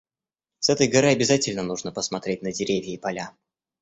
С 0.61 0.71
этой 0.71 0.87
горы 0.87 1.09
обязательно 1.09 1.61
нужно 1.61 1.91
посмотреть 1.91 2.41
на 2.41 2.51
деревья 2.51 2.91
и 2.91 2.97
поля. 2.97 3.35